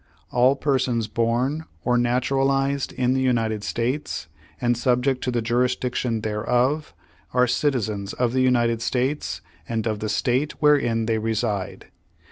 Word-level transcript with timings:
All 0.31 0.55
persons 0.55 1.07
born 1.07 1.65
or 1.85 1.95
naturalized 1.95 2.91
in 2.91 3.13
the 3.13 3.21
United 3.21 3.63
States, 3.63 4.27
and 4.59 4.75
subject 4.75 5.23
to 5.25 5.29
the 5.31 5.43
jurisdiction 5.43 6.21
thereof, 6.21 6.95
are 7.35 7.45
citizens 7.45 8.13
of 8.13 8.33
the 8.33 8.41
United 8.41 8.81
States 8.81 9.41
and 9.69 9.85
of 9.85 9.99
the 9.99 10.09
State 10.09 10.53
wherein 10.59 11.05
they 11.05 11.19
reside. 11.19 11.91